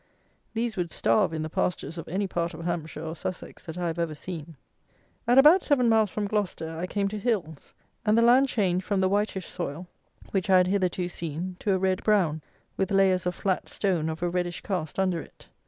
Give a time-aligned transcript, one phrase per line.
[0.55, 3.85] These would starve in the pastures of any part of Hampshire or Sussex that I
[3.85, 4.55] have ever seen.
[5.27, 8.99] At about seven miles from Gloucester I came to hills, and the land changed from
[8.99, 9.85] the whitish soil,
[10.31, 12.41] which I had hitherto seen, to a red brown,
[12.77, 15.47] with layers of flat stone of a reddish cast under it.